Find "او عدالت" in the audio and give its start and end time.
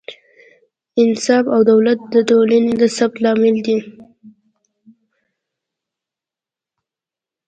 1.55-1.99